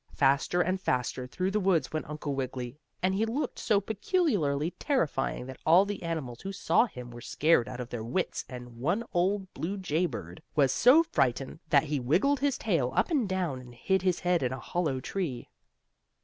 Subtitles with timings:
[0.15, 5.45] Faster and faster through the woods went Uncle Wiggily, and he looked so peculiarly terrifying
[5.45, 9.03] that all the animals who saw him were scared out of their wits, and one
[9.13, 13.61] old blue jay bird was so frightened that he wiggled his tail up and down,
[13.61, 15.49] and hid his head in a hollow tree.